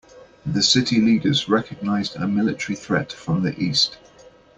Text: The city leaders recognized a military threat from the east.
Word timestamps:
The 0.47 0.63
city 0.63 0.99
leaders 0.99 1.47
recognized 1.47 2.15
a 2.15 2.27
military 2.27 2.75
threat 2.75 3.13
from 3.13 3.43
the 3.43 3.55
east. 3.59 3.99